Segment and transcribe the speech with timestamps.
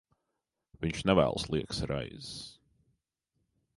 [0.85, 2.31] Viņš nevēlas liekas raizes.